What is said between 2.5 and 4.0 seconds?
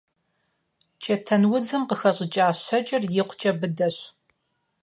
щэкӀыр икъукӀэ быдэщ.